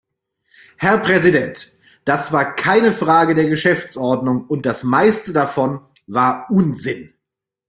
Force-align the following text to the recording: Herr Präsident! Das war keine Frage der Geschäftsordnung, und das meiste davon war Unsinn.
Herr 0.77 0.97
Präsident! 0.97 1.73
Das 2.05 2.31
war 2.31 2.55
keine 2.55 2.91
Frage 2.91 3.35
der 3.35 3.47
Geschäftsordnung, 3.49 4.47
und 4.47 4.65
das 4.65 4.83
meiste 4.83 5.31
davon 5.31 5.79
war 6.07 6.49
Unsinn. 6.49 7.13